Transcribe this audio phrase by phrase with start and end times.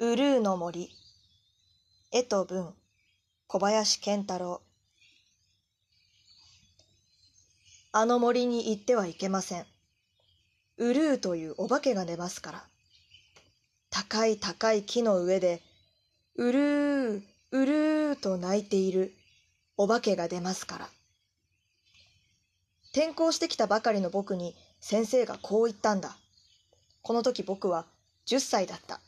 [0.00, 0.90] ウルーの森
[2.10, 2.74] 絵と文
[3.46, 4.60] 小林健太郎
[7.92, 9.66] あの森に行ってはいけません。
[10.78, 12.64] ウルーというお化けが出ますから。
[13.88, 15.62] 高い高い木の上で、
[16.34, 17.22] うるー、
[17.52, 19.14] うるーと泣いている
[19.76, 20.88] お化けが出ますから。
[22.90, 26.16] 転校してきたばかりの僕に先生がこう言ったんだ。
[27.02, 27.86] この時僕は
[28.26, 29.00] 10歳だった。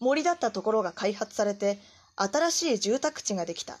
[0.00, 1.78] 森だったところが開発されて
[2.16, 3.78] 新しい住宅地ができた。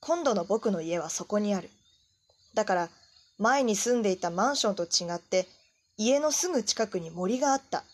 [0.00, 1.70] 今度の僕の家はそこにある。
[2.54, 2.88] だから
[3.38, 5.46] 前に住んでいたマンションと違って
[5.96, 7.84] 家のすぐ近くに森があった。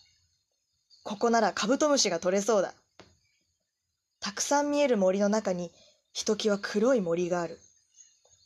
[1.02, 2.74] ここならカブトムシが取れそうだ。
[4.20, 5.70] たくさん見える森の中に
[6.12, 7.58] ひときわ黒い森がある。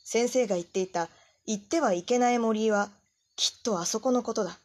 [0.03, 1.09] 先生が言っていた
[1.45, 2.89] 行ってはいけない森は
[3.35, 4.57] きっとあそこのことだ。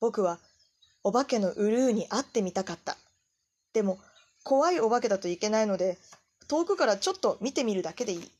[0.00, 0.38] 僕は
[1.04, 2.96] お化けのウルーに会ってみたかった。
[3.72, 3.98] でも
[4.44, 5.98] 怖いお化けだといけないので
[6.48, 8.30] 遠くからちょっと見てみるだけでいい。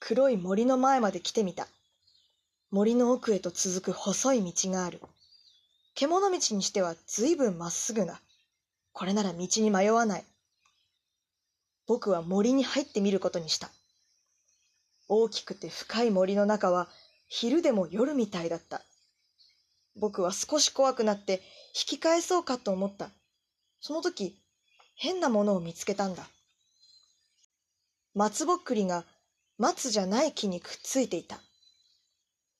[0.00, 1.66] 黒い森の前まで来てみた。
[2.70, 5.00] 森の奥へと続く細い道がある。
[5.94, 8.20] 獣道にしては随分まっすぐな。
[8.92, 10.24] これなら道に迷わない。
[11.86, 13.70] 僕は森に入ってみることにした。
[15.08, 16.88] 大きくて深い森の中は
[17.28, 18.82] 昼でも夜みたいだった。
[19.96, 21.42] 僕は少し怖くなって
[21.74, 23.10] 引き返そうかと思った。
[23.80, 24.36] その時、
[24.96, 26.26] 変なものを見つけたんだ。
[28.14, 29.04] 松ぼっくりが
[29.58, 31.40] 松じゃない木にくっついていた。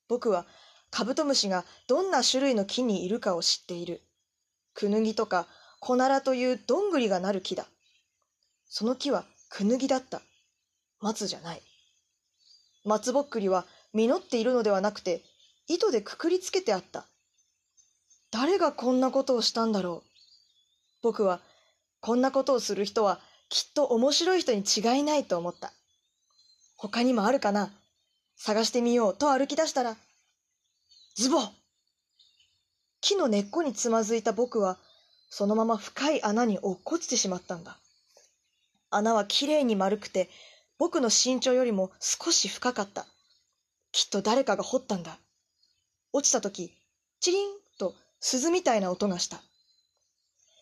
[0.09, 0.47] 僕は
[0.91, 4.03] カブトムシがどんな種類の木にいるかを知っている。
[4.75, 5.47] クヌギとか
[5.81, 7.67] コナラというどんぐりがなる木だ。
[8.69, 10.23] その木はクヌギだった。
[11.01, 11.63] 松じゃない。
[12.85, 15.23] 松ぼっくりは実っているのではなくて
[15.69, 17.07] 糸でくくりつけてあった。
[18.35, 20.11] 誰がこんなことをしたんだろう。
[21.03, 21.41] 僕は
[22.01, 25.73] こんなことをする人はきっと面白い人に違いないと思った。
[26.77, 27.71] 他にもあるかな
[28.37, 29.97] 探してみようと歩き出したら、
[31.15, 31.39] ズボ
[33.01, 34.79] 木の根っこにつまずいた僕は、
[35.31, 37.79] そのまま深い穴に落っこちてしまったんだ。
[38.91, 40.29] 穴はきれいに丸くて、
[40.77, 43.07] 僕の身長よりも少し深かった。
[43.93, 45.19] きっと誰かが掘ったんだ。
[46.13, 46.73] 落ちた時、
[47.21, 47.64] チリン
[48.27, 49.43] 鈴みたいな音がした。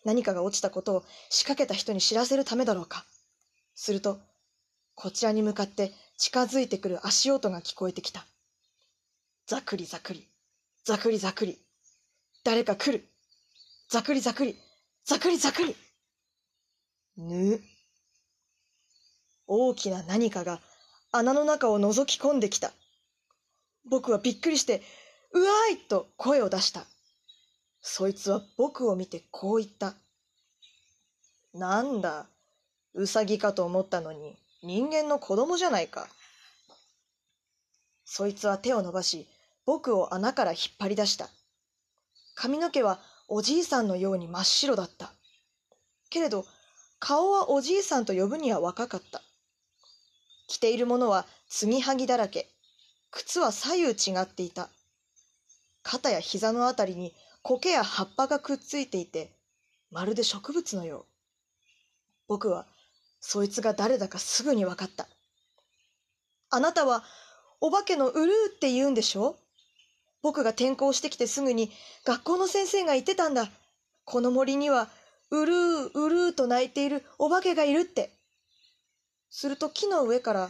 [0.03, 3.05] 何かが落ちたことを仕掛けた人に知らせるためだろうか。
[3.73, 4.19] すると、
[4.95, 8.25] こちらに向かって近づいてくる足音が聞こえてきた。
[9.47, 10.27] ざくりざくり、
[10.83, 11.57] ざくりざくり。
[12.43, 13.05] 誰か来る。
[13.87, 14.59] ざくりざくり、
[15.05, 15.73] ざくりざくり。
[17.15, 17.61] ぬ。
[19.47, 20.59] 大きな何かが
[21.13, 22.73] 穴の中を覗き込んできた。
[23.89, 24.81] 僕はびっくりして、
[25.31, 26.85] うわーいと声を出した。
[27.85, 29.93] そいつは僕を見てこう言った。
[31.53, 32.27] なんだ、
[32.93, 36.07] うさぎかと思ったのに、人間の子供じゃないか。
[38.05, 39.27] そいつは手を伸ばし、
[39.65, 41.29] 僕を穴から引っ張り出した。
[42.35, 45.11] 髪の毛はおじいさんのように真っ白だった。
[46.09, 46.45] けれど、
[46.99, 49.21] 顔はおじいさんと呼ぶには若かった。
[50.47, 52.49] 着ているものは継ぎはぎだらけ。
[53.11, 54.69] 靴は左右違っていた。
[55.83, 59.35] 肩や膝のあたりに苔や葉っぱがくっついていて、
[59.91, 61.05] まるで植物のよう。
[62.27, 62.65] 僕は
[63.19, 65.07] そいつが誰だかすぐにわかった。
[66.49, 67.03] あなたは
[67.59, 69.35] お化けのウルーって言うんでしょ？
[70.21, 71.69] 僕が転校してきてすぐに
[72.05, 73.49] 学校の先生が言ってたんだ。
[74.05, 74.87] この森には
[75.29, 78.11] うるーうるーと泣いているお化けがいるって。
[79.29, 80.49] すると木の上から、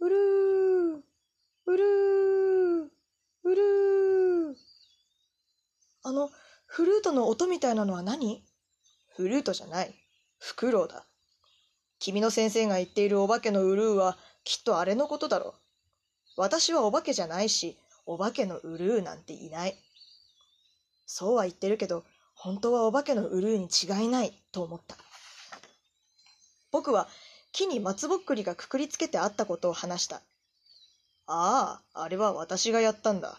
[0.00, 1.00] うるー、
[1.66, 2.88] うるー、
[3.42, 4.54] うるー。
[6.04, 6.30] あの、
[6.66, 8.44] フルートの音みたいなのは何？
[9.16, 9.94] フルートじゃない。
[10.38, 11.06] フクロウだ。
[11.98, 15.54] 君の先生が言っているお化けのウルーはきっとあれのことだろう。
[16.36, 19.78] 私はお化けじゃないし、お化けのウルーなんていない。
[21.06, 22.04] そうは言ってるけど、
[22.34, 24.96] 本当はお化けのウルーに違いないと思った。
[26.70, 27.08] 僕は
[27.52, 30.16] 木に松ぼっくりがくくりつけてあったことを話した。
[31.26, 33.38] ああ、あれは私がやったんだ。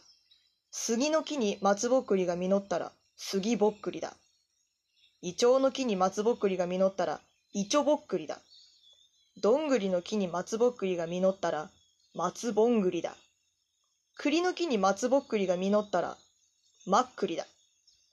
[0.77, 4.13] 杉の木に松ぼっくりが実ったら杉ぼっくりだ。
[5.21, 7.21] イチョウの木に松ぼっくりが実ったら
[7.53, 8.39] イチョぼっくりだ。
[9.41, 11.69] どんぐりの木に松ぼっくりが実ったら、
[12.13, 13.15] 松ぼんぐりだ。
[14.17, 16.17] 栗の木に松ぼっくりが実ったら、
[16.85, 17.47] まっくりだ。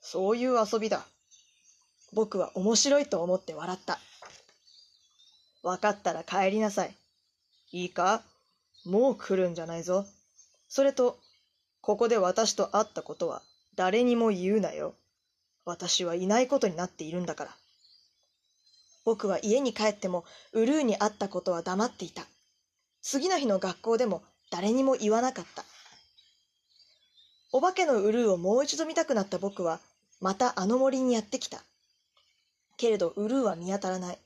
[0.01, 1.05] そういう遊びだ。
[2.13, 3.99] 僕は面白いと思って笑った。
[5.65, 6.95] わかったら帰りなさい。
[7.73, 8.23] いいか？
[8.87, 10.07] もう来るんじゃないぞ。
[10.69, 11.19] それと、
[11.83, 13.43] ここで私と会ったことは
[13.75, 14.95] 誰にも言うなよ。
[15.65, 17.51] 私はいないことになっているんだから。
[19.05, 22.23] 僕は家に帰ってもウルーに会ったことは黙っていた。
[23.03, 25.65] 次の日の学校でも誰にも言わなかった。
[27.51, 29.81] お化けのウルーをもう一度見たくなった僕は、
[30.21, 31.63] またあの森にやってきた。
[32.77, 34.19] けれどウルーは見当たらない。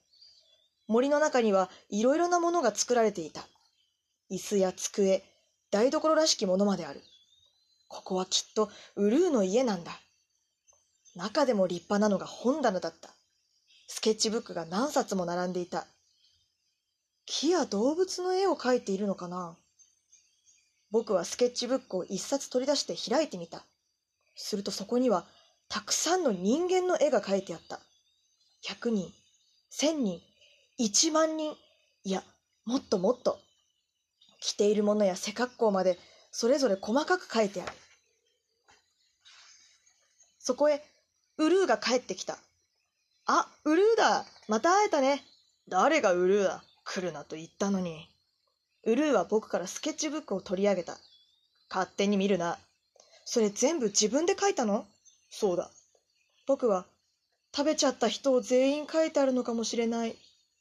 [0.88, 3.47] 森の中にはいろいろなものが作られていた。
[4.31, 5.25] 椅子や机、
[5.70, 7.03] 台所らしきものまである。
[7.96, 9.98] ここはきっとウルーの家なんだ。
[11.14, 13.08] 中でも立派なのが本棚だった。
[13.88, 15.87] スケッチブックが何冊も並んでいた。
[17.25, 19.56] 木や動物の絵を描いているのかな
[20.90, 23.64] 僕はスケッチブックを一冊取り出して開いてみた。
[24.34, 25.25] するとそこには
[25.70, 27.81] たくさんの人間の絵が描いてあった。
[28.69, 29.10] 100人、
[29.72, 30.20] 1000人、
[30.78, 31.56] 1万人、
[32.04, 32.22] いや、
[32.66, 33.38] もっともっと。
[34.40, 35.98] 着ているものや背格好まで
[36.31, 37.72] それぞれ細かく書いてある。
[40.46, 40.81] そこへ、
[41.38, 42.38] ウルーが帰ってきた。
[43.25, 45.25] あ、ウルーだまた会えたね
[45.69, 48.08] 誰がウルーだ来るなと言ったのに。
[48.84, 50.98] ウルーは僕からスケッチブックを取り上げた。
[51.69, 52.58] 勝手に見るな。
[53.25, 54.87] それ全部自分で書いたの
[55.31, 55.69] そうだ。
[56.46, 56.87] 僕は、
[57.52, 60.14] 食べちゃった人を全員書いてあるのかもしれない、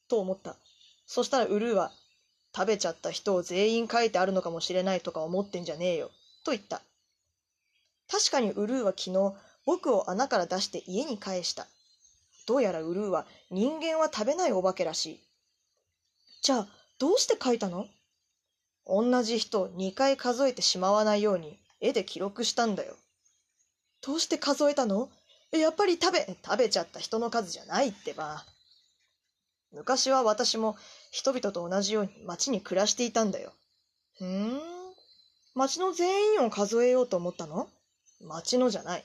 [0.07, 0.55] と思った。
[1.05, 1.91] そしたらウルーは、
[2.55, 6.09] 食べちゃった人を全員書いてあるのかもしれないとか思ってんじゃねえよ、
[6.43, 6.81] と言った。
[8.09, 9.35] 確かにウルーは昨日、
[9.65, 11.67] 僕を穴から出して家に返した。
[12.47, 15.19] どうやらウルーは人間は食べないお化けらしい。
[16.43, 16.67] じゃあ、
[16.99, 17.87] どうして書いたの？
[18.85, 22.95] 同じ人2回数えてしまわないように絵で記録したんだよ。
[24.05, 25.09] どうして数えたの？
[25.51, 28.45] やっぱり食べ、食べちゃった人の数じゃないってば。
[29.71, 30.75] 昔は私も
[31.11, 33.51] 人々と同じように町に暮らしていたんだよ。
[34.19, 34.59] ふーん。
[35.55, 37.67] 町の全員を数えようと思ったの？
[38.21, 39.03] 町のじゃない。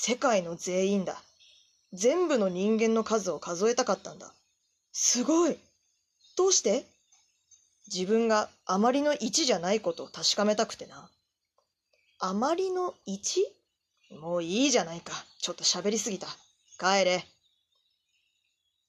[0.00, 1.20] 世界の全員だ。
[1.92, 4.32] 全部の人間の数を数えたかったんだ。
[4.92, 5.58] すごい。
[6.36, 6.86] どうして？
[7.92, 11.10] 自分があまりの1じゃないことを確かめたくてな。
[12.20, 14.20] あまりの 1?
[14.20, 15.12] もういいじゃないか。
[15.40, 16.28] ちょっと喋りすぎた。
[16.78, 17.24] 帰れ。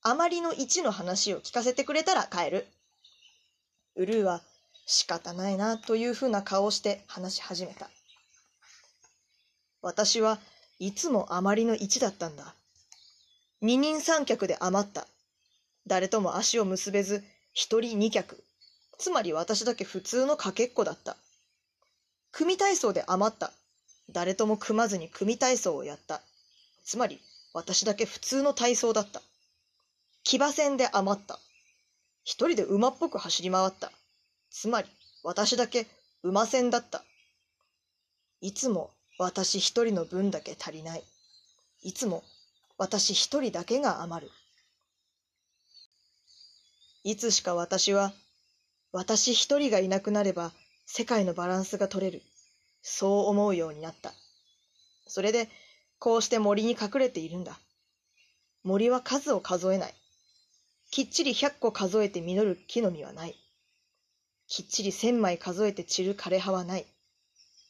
[0.04, 2.68] あまりの1の話を聞かせてくれたら帰る。
[3.96, 4.42] ウルーは
[4.86, 7.90] 仕方ないなというふうな顔をして話し始めた。
[9.82, 10.38] 私は
[10.80, 12.56] いつもあまりの1だったんだ。
[13.62, 15.08] 二人三脚で余った。
[15.88, 18.42] 誰とも足を結べず、一人二脚。
[18.98, 21.18] つまり私だけ普通のかけっこだった。
[22.32, 23.52] 組体操で余った。
[24.10, 26.22] 誰とも組まずに組体操をやった。
[26.86, 27.20] つまり
[27.54, 29.22] 私だけ普通の体操だった。
[30.24, 31.40] 騎馬戦で余った。
[32.24, 33.92] 一人で馬っぽく走り回った。
[34.50, 34.88] つまり
[35.24, 35.88] 私だけ
[36.24, 37.04] 馬戦だった。
[38.42, 41.04] いつも私一人の分だけ足りない。
[41.84, 42.24] いつも
[42.78, 44.32] 私一人だけが余る。
[47.04, 48.14] いつしか私は、
[48.94, 50.54] 私一人がいなくなれば
[50.86, 52.22] 世界のバランスが取れる。
[52.82, 54.14] そう思うようになった。
[55.06, 55.50] それで、
[56.00, 57.60] こうして森に隠れているんだ。
[58.64, 59.94] 森は数を数えない。
[60.92, 63.36] きっちり百個数えて実る木の実はない。
[64.48, 66.86] きっちり千枚数えて散る枯れ葉はない。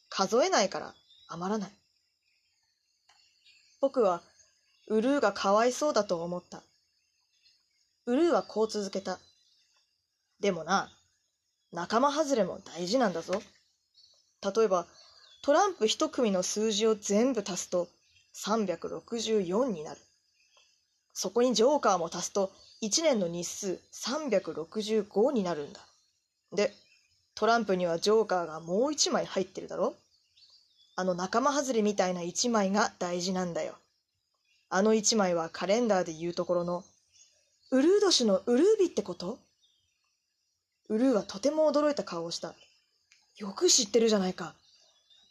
[0.08, 0.94] 数えないから
[1.30, 1.70] 余らない。
[3.80, 4.22] 僕は
[4.88, 6.62] ウルーがかわいそうだと思った。
[8.06, 9.20] ウルーはこう続けた。
[10.40, 10.90] でもな、
[11.72, 13.40] 仲間外れも大事なんだぞ。
[14.42, 14.86] 例えば、
[15.42, 17.88] トランプ一組の数字を全部足すと
[18.34, 20.00] 364になる。
[21.12, 22.50] そこにジョーカーも足すと
[22.82, 25.80] 1年の日数365になるんだ。
[26.52, 26.74] で、
[27.36, 29.94] トランプにはジョーカーがもう1枚入ってるだろ
[31.00, 33.72] あの仲間外れみたいな1枚が大事なんだよ。
[34.68, 36.84] あの一枚はカレンダーで言うところの、
[37.70, 39.38] ウルー年のウルー日ってこと？
[40.90, 42.52] ウルーはとても驚いた顔をした。
[43.38, 44.52] よく知ってるじゃないか。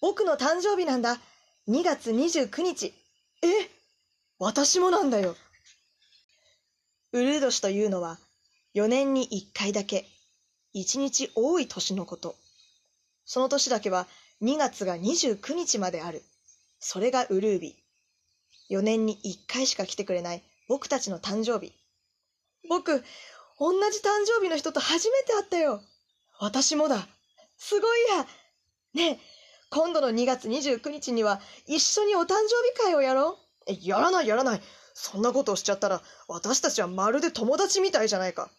[0.01, 1.19] 僕の誕生日なんだ。
[1.67, 2.91] 2月29日。
[3.43, 3.47] え？
[4.39, 5.35] 私もなんだよ。
[7.11, 8.17] ウルー年というのは、
[8.73, 10.07] 4年に1回だけ、
[10.73, 12.35] 1日多い年のこと。
[13.23, 14.07] その年だけは
[14.41, 16.24] 2月が29日まである。
[16.79, 17.75] それがウルー日。
[18.69, 21.74] 4年に1回しか来てくれない僕たちの誕生日。
[22.69, 23.03] 僕、
[23.60, 25.81] 同じ誕生日の人と初めて会ったよ。
[26.39, 27.08] 私もだ。
[27.58, 28.25] すごいや。
[28.93, 29.19] ねえ、
[29.69, 33.72] 今度の2月29日には一緒にお誕生日会をやろう。
[33.72, 34.62] え、やらないやらない。
[34.93, 38.50] そんなことをしちゃったら私たちはまるで友達みたいじゃないか。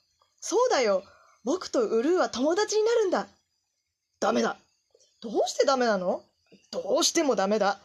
[0.40, 1.04] そうだよ。
[1.44, 3.28] 僕とウルーは友達になるんだ。
[4.20, 4.58] ダメだ。
[5.20, 6.22] どうしてダメなの？
[6.70, 7.80] どうしてもダメだ。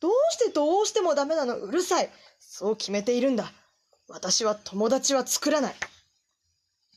[0.00, 1.56] どうしてどうしてもダメなの？
[1.56, 2.10] うるさい
[2.40, 3.52] そう決めているんだ。
[4.08, 5.74] 私は友達は作らない。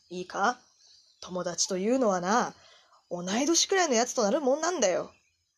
[0.10, 0.60] いいか？
[1.22, 2.54] 友達というのはな、
[3.10, 5.12] 同い年くらいのやつとなるもんなんだよ。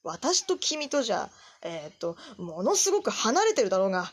[0.03, 1.29] 私と君とじゃ、
[1.62, 4.12] えー、っと、ものすごく離れてるだろうが。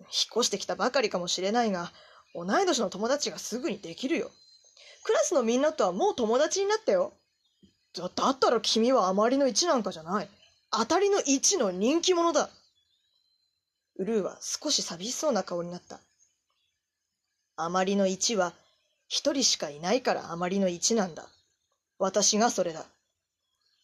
[0.00, 1.92] 引っ越してきたばかりかもしれないが、
[2.34, 4.30] 同い年の友達がすぐにできるよ。
[5.04, 7.12] クラスのみんなとはもう友達になったよ。
[7.96, 10.28] だだったら君はあまりの一なんかじゃない。
[10.70, 12.50] 当たりの一の人気者だ。
[13.96, 16.00] ウルーは少し寂しそうな顔になった。
[17.56, 18.52] あまりの一は
[19.06, 21.26] 一人しかいないからあまりの一なんだ。
[21.98, 22.84] 私がそれだ。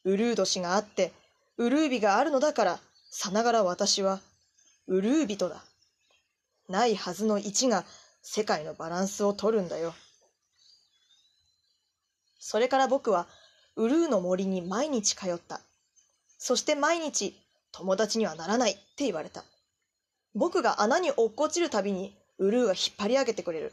[0.04, 1.12] ウルー年があって、
[1.56, 4.20] ウルービがあるのだから、さながら私は、
[4.88, 5.62] ウルー人だ。
[6.68, 7.84] ないはずの一が
[8.22, 9.94] 世界のバランスを取るんだよ。
[12.38, 13.28] それから僕は、
[13.80, 15.62] ウルーの森に毎日通った。
[16.36, 17.34] そして毎日、
[17.72, 19.42] 友達にはならないって言われた。
[20.34, 23.72] 僕が穴に落っこちるたびに、ウルーは引っ張り上げてくれる。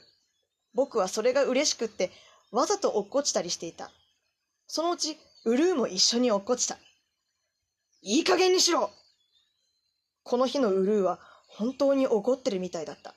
[0.73, 2.09] 僕はそれが嬉しくって、
[2.51, 3.91] わざと落っこちたりしていた。
[4.65, 6.77] そのうち、ウルーも一緒に落っこちた。
[8.01, 8.89] いい加減にしろ
[10.23, 13.13] この日のウルーは本当に怒ってるみたいだった。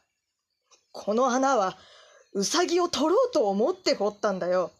[0.90, 1.78] この穴は、
[2.32, 4.72] ウサギを取ろうと思って掘ったんだよ。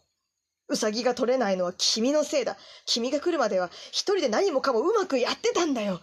[0.71, 2.57] ウサギが取れないのは君のせいだ。
[2.85, 5.99] 君が来るまでは一人で何もかもうまくやってたんだよ。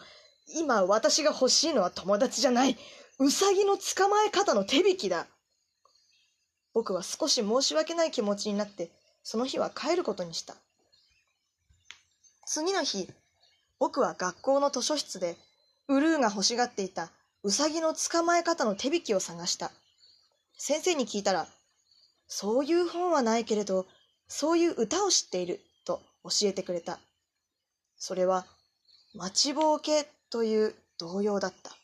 [0.55, 2.77] 今私が欲しいのは友達じゃない。
[3.19, 5.27] ウサギの捕まえ方の手引きだ。
[6.75, 8.91] 僕は少し申し訳ない気持ちになって、
[9.23, 10.55] その日は帰ることにした。
[12.47, 13.09] 次の日、
[13.79, 15.37] 僕は学校の図書室で、
[15.89, 17.11] ウルーが欲しがっていた
[17.43, 19.71] ウサギの捕まえ方の手引きを探した。
[20.59, 21.49] 先生に聞いたら、
[22.27, 23.87] そういう本はないけれど、
[24.28, 27.00] そういう歌を知っていると教えてくれた。
[27.97, 28.47] それは、
[29.14, 31.77] 待ちぼうけという童謡だった。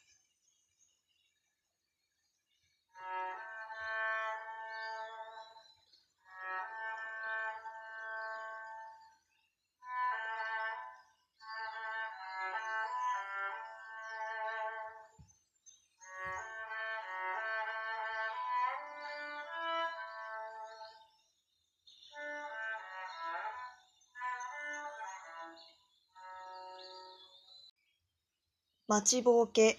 [28.87, 29.79] 待ちぼうけ、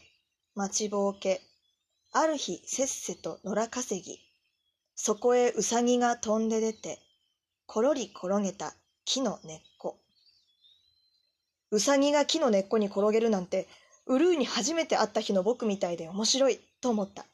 [0.56, 1.40] 待ちぼうけ。
[2.12, 4.18] ある日せっせと野良稼ぎ。
[4.96, 6.98] そこへうさぎが飛んで出て、
[7.68, 8.74] ころり転げた
[9.06, 10.00] 木の根っこ。
[11.70, 13.68] うさぎが木の根っこに転げるなんて、
[14.08, 17.28] ウルーに初めて会った日の僕みたいで面白いと思った。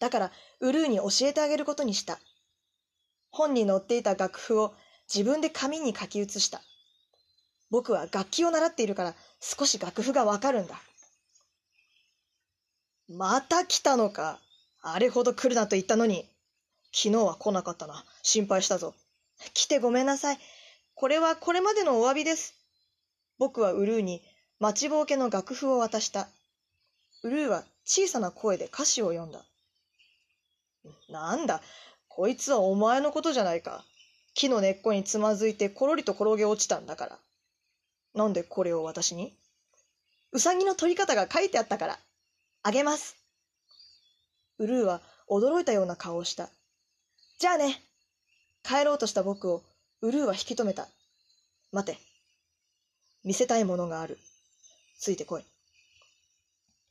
[0.00, 2.18] だから、ウルーに教えてあげることにした。
[3.30, 4.74] 本に載っていた楽譜を
[5.12, 6.60] 自分で紙に書き写した。
[7.70, 10.80] 僕は楽器を習っているから少し楽譜がわかるんだ。
[13.08, 14.38] また来たのか。
[14.82, 16.28] あれほど来るなと言ったのに。
[16.92, 18.04] 昨日は来なかったな。
[18.22, 18.94] 心配したぞ。
[19.54, 20.38] 来てごめんなさい。
[20.94, 22.54] これはこれまでのお詫びです。
[23.38, 24.22] 僕はウルーに
[24.58, 26.28] 待ちぼうけの楽譜を渡した。
[27.22, 29.44] ウルーは小さな声で歌詞を読んだ。
[31.08, 31.62] なんだ、
[32.08, 33.84] こいつはお前のことじゃないか。
[34.34, 37.18] 木の根っこにつまずいてころりと転げ落ちたんだから。
[38.14, 39.32] なんでこれを私に？
[40.32, 41.98] うさぎの取り方が書いてあったから。
[42.62, 43.16] あげます。
[44.58, 46.50] ウルーは驚いたような顔をした。
[47.38, 47.82] じゃあね。
[48.62, 49.62] 帰ろうとした僕を
[50.02, 50.88] ウルーは引き止めた。
[51.72, 51.98] 待て。
[53.24, 54.18] 見せたいものがある。
[54.98, 55.44] ついてこい。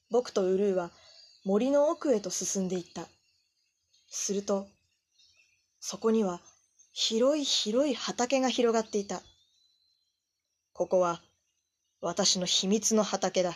[0.09, 0.89] 僕とウルーは
[1.45, 3.07] 森の奥へと進んでいった。
[4.07, 4.67] すると、
[5.79, 6.41] そこには
[6.91, 9.21] 広い広い畑が広がっていた。
[10.79, 11.19] ここは
[11.99, 13.53] 私の秘密の畑だ。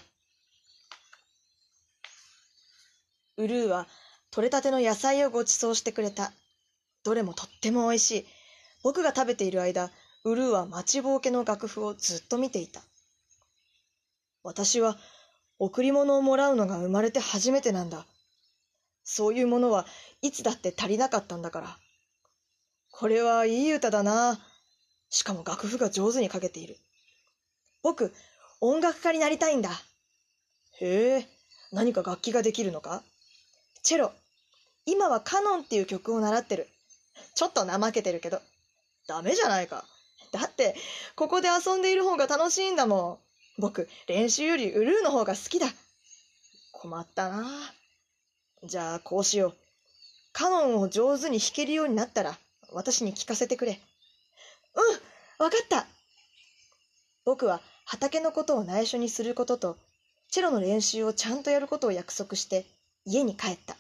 [3.38, 3.88] ウルーは
[4.30, 6.34] 取れたての野菜をご馳走してくれた。
[7.06, 8.26] どれもとっても美味しい。
[8.84, 9.90] 僕が食べている間、
[10.26, 12.82] ウルーは待ちぼうけの楽譜をずっと見ていた。
[14.44, 14.98] 私は
[15.60, 18.06] 贈り物をもらうのが生まれて初めてなんだ。
[19.06, 19.86] そういうものは
[20.22, 21.78] いつだって足りなかったんだから。
[22.92, 24.42] これはいい歌だな。
[25.10, 26.76] しかも楽譜が上手に書けている。
[27.84, 28.14] 僕、
[28.62, 29.70] 音楽家になりたいんだ。
[30.80, 31.28] へえ、
[31.72, 33.04] 何か楽器ができるのか？
[33.84, 34.12] チェロ。
[34.86, 36.70] 今はカノンっていう曲を習ってる。
[37.36, 38.42] ちょっと怠けてるけど。
[39.06, 39.84] ダメじゃないか。
[40.32, 40.76] だって、
[41.16, 43.20] ここで遊んでいる方が楽しいんだも
[43.58, 43.62] ん。
[43.62, 45.68] 僕、練習よりウルーの方が好きだ。
[46.72, 47.46] 困ったな。
[48.64, 49.56] じゃあ、こうしよう。
[50.32, 52.38] カノンを上手に弾けるようになったら、
[52.72, 53.80] 私に聞かせてくれ。
[54.76, 55.86] うん、わかった。
[57.26, 59.78] 僕は畑のことを内緒にすることと、
[60.30, 62.66] チェロの練習をちゃんとやることを約束して
[63.06, 63.76] 家に帰った。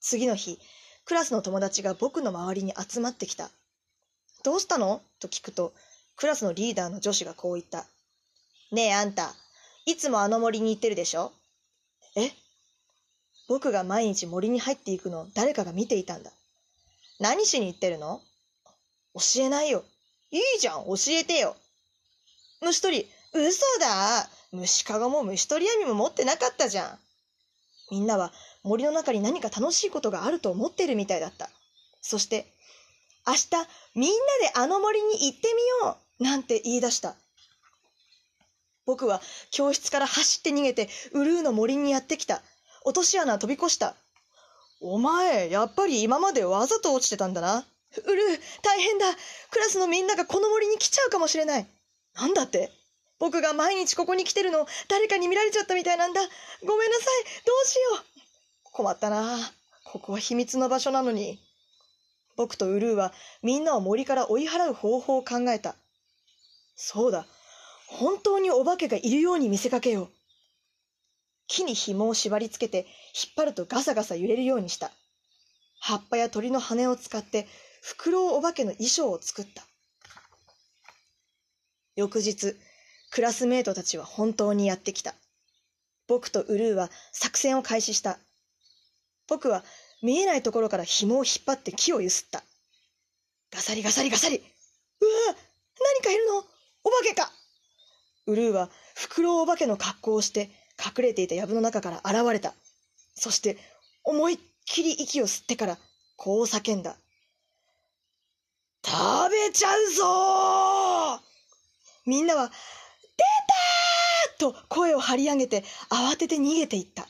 [0.00, 0.58] 次の日、
[1.04, 3.50] クラスの友達が僕の周りに集まってきた。
[4.44, 5.02] どうしたの？
[5.20, 5.74] と聞くと、
[6.16, 7.86] クラスのリーダーの女子がこう言った。
[8.70, 9.34] ねえあんた、
[9.84, 11.32] いつもあの森に行ってるでしょ？
[12.16, 12.30] え？
[13.48, 16.30] 僕が毎日森に入っていくのを誰かが見ていたんだ。
[17.18, 18.20] 何しに行ってるの？
[19.14, 19.84] 教えないよ。
[20.30, 21.56] いいじゃん、教えてよ。
[22.60, 24.28] 虫取り、嘘だ。
[24.52, 26.98] 虫かごも虫取り網も持ってなかったじゃん。
[27.90, 28.32] みんなは
[28.62, 31.50] 森の中に何か楽しいことがあると思ってるみたいだった。
[32.00, 32.52] そして、
[33.26, 33.48] 明日
[33.94, 35.48] みんなであの森に行って
[35.82, 37.14] みようなんて言い出した。
[38.86, 39.20] 僕は
[39.50, 42.42] 教室から走って逃げてウルーの森にやってきた。
[42.84, 43.94] 落とし穴飛び越した。
[44.80, 47.66] お前、やっぱり今までわざと落ちてたんだな。
[47.96, 49.06] ウルー、大変だ。
[49.50, 51.66] クラスのみんながこの森に来ちゃうかもしれない。
[52.14, 52.70] なんだって？
[53.18, 56.20] 僕が毎日ここに来てるの誰かに見られちゃったみたいなんだ。
[56.64, 57.06] ごめんなさい。
[57.44, 58.68] どうしよう。
[58.72, 59.38] 困ったな。
[59.84, 61.40] ここは秘密の場所なのに。
[62.36, 65.74] 僕とウルーはみんなを森から追い払う方法を考えた。
[66.76, 67.26] そうだ。
[67.88, 70.08] 本当にお化けがいるように見せかけよう。
[71.48, 74.92] 木に紐を縛り付けて引っ張るとガサガサ揺れるようにした。
[75.80, 77.48] 葉っぱや鳥の羽を使って
[77.82, 79.62] フクロウお化けの衣装を作った。
[81.96, 82.54] 翌日、
[83.10, 85.14] クラスメートたちは本当にやってきた。
[86.06, 88.18] 僕とウルーは作戦を開始した。
[89.26, 89.64] 僕は
[90.02, 92.42] 見えないところから紐を引っ張って木をゆすった。
[93.52, 94.36] ガサリガサリガサリ。
[94.36, 94.44] うわ
[96.00, 96.38] 何かいるの？
[96.84, 97.30] お化けか
[98.26, 102.54] ウルーはフクロウお化けの格好をして隠れていた藪の中から現れた。
[103.14, 103.58] そして
[104.04, 105.78] 思いっきり息を吸ってから
[106.16, 106.96] こう叫んだ。
[108.90, 111.22] 食べちゃうぞ
[112.06, 112.54] みんなは、出
[114.38, 117.06] たと声を張り上げて慌てて逃げていった。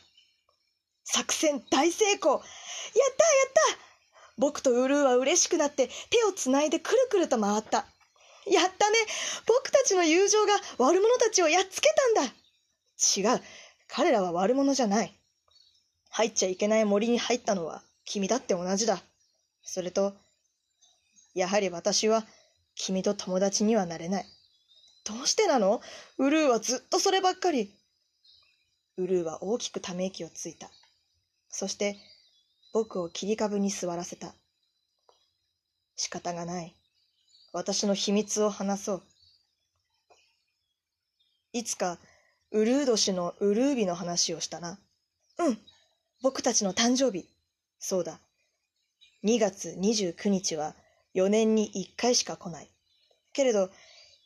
[1.04, 3.78] 作戦大成功やったやった
[4.38, 7.86] 僕とウルーは嬉しくなって手をつないでくるくると回った。
[8.50, 8.96] やったね
[9.46, 12.32] 僕たちの友情が悪者たちをやっつけたんだ
[13.16, 13.42] 違う。
[13.86, 15.14] 彼らは悪者じゃない。
[16.10, 18.98] 入っちゃいけない森に入ったのは君だって同じだ。
[19.62, 20.14] それと、
[21.38, 22.24] やはり私は
[22.74, 24.26] 君と友達にはなれない。
[25.04, 25.80] どうしてなの？
[26.18, 27.72] ウルーはずっとそればっかり。
[28.96, 30.68] ウルーは大きくため息をついた。
[31.48, 31.96] そして
[32.72, 34.34] 僕を切り株に座らせた。
[35.94, 36.74] 仕方がない。
[37.52, 39.02] 私の秘密を話そう。
[41.52, 41.98] いつか、
[42.50, 44.78] ウルー年のウルー日の話をしたな。
[45.38, 45.58] うん、
[46.20, 47.28] 僕たちの誕生日。
[47.78, 48.18] そうだ。
[49.24, 50.74] 2月29日は
[51.14, 52.70] 4年に1回しか来ない。
[53.32, 53.70] けれど、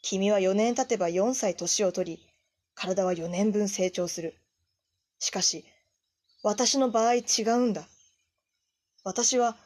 [0.02, 2.26] 君は4年経てば4歳年を取り、
[2.74, 4.34] 体は4年分成長する。
[5.18, 5.64] しかし、
[6.42, 7.22] 私の場合違
[7.54, 7.86] うんだ。
[9.04, 9.56] 私は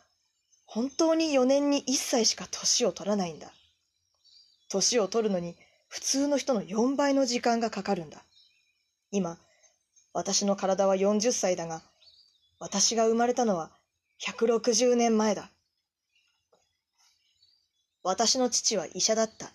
[0.67, 3.53] 本当に4年に1歳しか年を取らないんだ。
[4.69, 5.57] 年を取るのに
[5.89, 8.23] 普通の人の4倍の時間がかかるんだ。
[9.11, 9.39] 今、
[10.13, 11.83] 私の体は40歳だが、
[12.59, 13.71] 私が生まれたのは
[14.21, 15.51] 160年前だ。
[18.07, 19.51] 私の父は医者だった。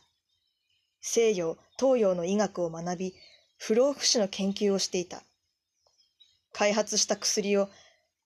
[1.00, 3.16] 西洋、東洋の医学を学び、
[3.58, 5.24] 不老不死の研究をしていた。
[6.52, 7.70] 開発した薬を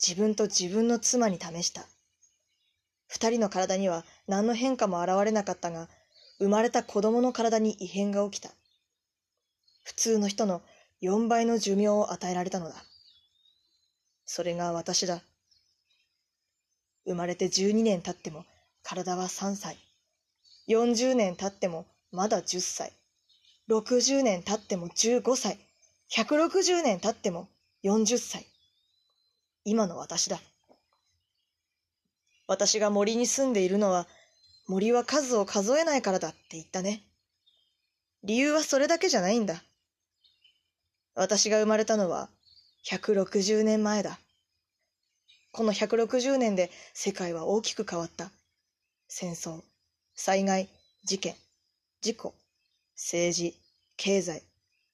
[0.03, 1.85] 自分と自分の妻に試した。
[3.05, 5.89] 二人の体には何の変化も現れなかったが、
[6.39, 8.49] 生まれた子供の体に異変が起きた。
[9.83, 10.63] 普通の人の
[11.03, 12.83] 4倍の寿命を与えられたのだ。
[14.25, 15.21] それが私だ。
[17.05, 18.43] 生まれて12年経っても
[18.81, 19.77] 体は3歳。
[20.67, 22.93] 40年経ってもまだ10歳。
[23.69, 25.59] 60年経っても15歳。
[26.11, 27.49] 160年経っても
[27.83, 28.45] 40歳。
[29.63, 30.39] 今の私だ。
[32.47, 34.07] 私が森に住んでいるのは、
[34.67, 37.03] 森は数を数えないからだって言ったね。
[38.23, 39.63] 理由はそれだけじゃないんだ。
[41.13, 42.29] 私が生まれたのは
[42.85, 44.19] 160年前だ。
[45.51, 48.31] この160年で世界は大きく変わった。
[49.07, 49.61] 戦争、
[50.17, 50.69] 災害、
[51.03, 51.35] 事件、
[52.01, 52.33] 事故、
[52.95, 53.53] 政治、
[53.97, 54.43] 経済、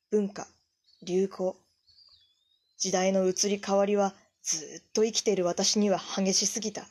[0.09, 0.47] 文化、
[1.03, 1.55] 流行。
[2.79, 6.87] 時代の移り変わりはずっと生きている私には激しすぎた。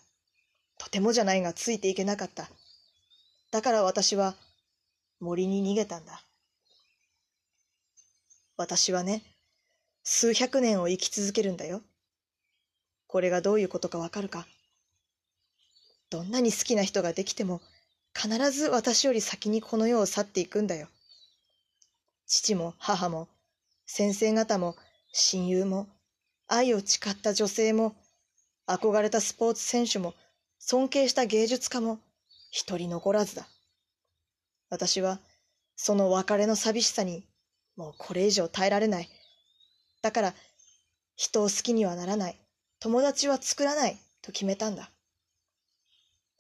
[0.79, 2.49] とてもじゃないがついていけなかった。
[3.51, 4.37] だから私は
[5.19, 6.23] 森に逃げたんだ。
[8.57, 9.25] 私はね、
[10.05, 11.83] 数百年を生き続けるんだよ。
[13.09, 14.47] これがどういうことかわかるか
[16.11, 17.61] どんなに好きな人ができても、
[18.15, 20.89] 必ず私より先にこの世を去っていくんだよ。
[22.27, 23.29] 父も母も
[23.87, 24.77] 先生方も
[25.13, 25.89] 親友も
[26.47, 27.95] 愛を誓った女性も
[28.67, 30.15] 憧れたスポーツ選手も
[30.59, 31.99] 尊敬した芸術家も
[32.51, 33.49] 一人残らずだ。
[34.69, 35.19] 私は
[35.77, 37.25] その別れの寂しさに
[37.77, 39.09] もうこれ以上耐えられない。
[40.03, 40.35] だから
[41.17, 42.39] 人を好きにはならない。
[42.79, 44.91] 友達は作らないと決めたんだ。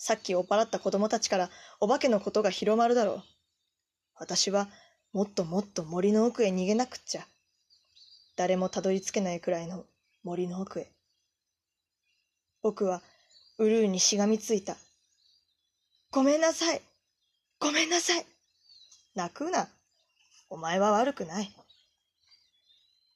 [0.02, 3.22] さっき追っ払った子供たちからお化けのことが広まるだろう。
[4.14, 4.66] 私は
[5.12, 7.26] もっともっと森の奥へ逃げなくっちゃ。
[8.34, 9.84] 誰もたどり着けないくらいの
[10.24, 10.90] 森の奥へ。
[12.62, 13.02] 僕は
[13.58, 14.78] ウルーにしがみついた。
[16.10, 16.80] ごめんなさい。
[17.58, 18.24] ごめんなさい。
[19.14, 19.68] 泣くな。
[20.48, 21.54] お前は悪くない。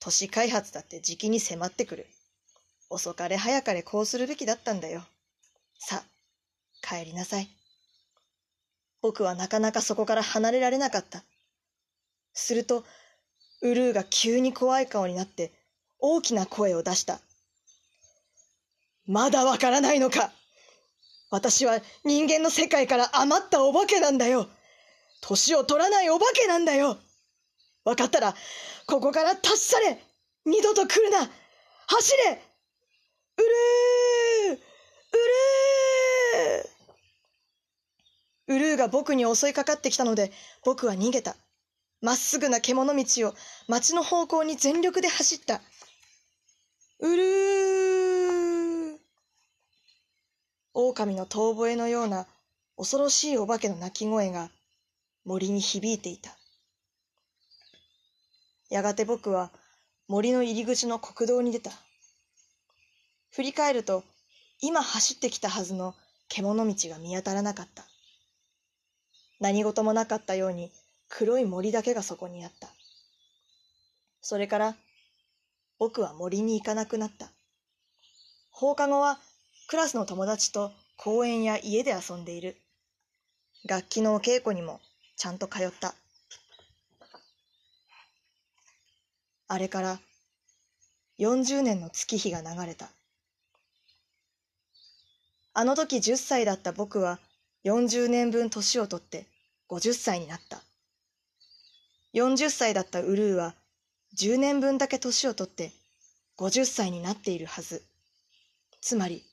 [0.01, 2.07] 都市開発だって時期に迫ってくる。
[2.91, 5.03] 遅かれ早かれこうするべきだったんだよ。
[5.79, 6.14] さあ、
[6.85, 7.49] 帰りなさい。
[9.01, 11.25] 僕はなかなかそこから離れられなかった。
[12.33, 12.85] すると、
[13.63, 15.53] ウルーが急に怖い顔になって
[15.99, 17.21] 大きな声を出した。
[19.07, 20.33] まだわからないのか
[21.31, 24.49] 私は人間の世界から余ったお化けなんだよ
[25.21, 26.97] 年を取らないお化けなんだよ
[27.85, 28.35] わかったら、
[28.87, 29.99] ここから立ち去れ
[30.47, 32.43] 二度と来るな走れ
[33.37, 40.31] うるーうるーウルーが僕に襲いかかってきたので、
[40.65, 41.37] 僕は逃げた。
[42.01, 43.35] まっすぐな獣道を
[43.67, 45.63] 町の方向に全力で走った。
[47.01, 48.99] うるー
[50.75, 52.27] 狼の遠吠えのような
[52.77, 54.51] 恐ろしいお化けの鳴き声が
[55.25, 56.37] 森に響いていた。
[58.71, 59.51] やがて僕は
[60.09, 61.71] 森の入り口の国道に出た。
[63.31, 64.05] 振り返ると、
[64.61, 65.95] 今走ってきたはずの
[66.29, 67.85] 獣道が見当たらなかった。
[69.45, 70.73] 何事もなかったように
[71.11, 72.69] 黒い森だけがそこにあった。
[74.23, 74.75] それから
[75.79, 77.29] 僕は森に行かなくなった。
[78.51, 79.19] 放課後は
[79.69, 82.57] クラスの友達と公園や家で遊んでいる。
[83.69, 84.81] 楽器のお稽古にも
[85.15, 85.95] ちゃんと通った。
[89.49, 89.99] あれから
[91.19, 92.89] 40年の月日が流れた。
[95.53, 97.19] あの時10歳だった僕は
[97.67, 99.34] 40年分年を取って
[99.75, 100.63] 50歳になった。
[102.15, 103.57] 40歳だったウルーは
[104.17, 105.73] 10年分だけ年を取って
[106.39, 107.83] 50歳になっているはず。
[108.81, 109.25] つまり、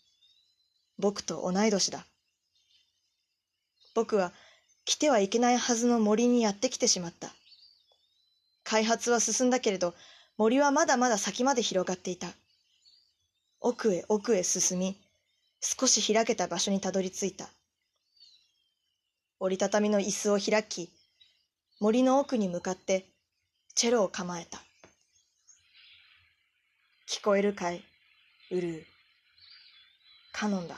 [0.98, 2.08] 僕と同い年だ。
[3.94, 4.34] 僕は
[4.84, 7.30] 来てはいけないはずの森にやってきてしまった。
[8.64, 9.94] 開発は進んだけれど、
[10.38, 12.30] 森はまだまだ先まで広がっていた。
[13.60, 15.00] 奥へ奥へ進み、
[15.60, 17.48] 少し開けた場所にたどり着いた。
[19.44, 20.92] 折りたたみの椅子を開き、
[21.80, 23.08] 森の奥に向かって
[23.74, 24.60] チェロを構えた。
[27.10, 27.84] 聞こえるかい、
[28.52, 28.84] ウルー。
[30.32, 30.76] カノンだ。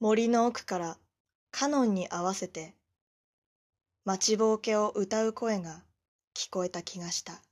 [0.00, 0.96] 森の奥から
[1.50, 2.74] カノンに合わせて
[4.06, 5.84] 待ちぼうけを歌う声が
[6.34, 7.42] 聞こえた気がした。